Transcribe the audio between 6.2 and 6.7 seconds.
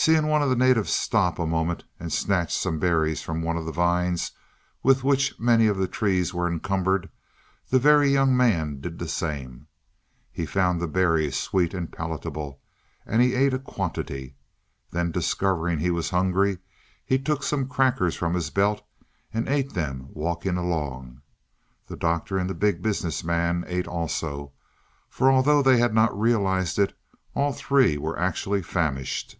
were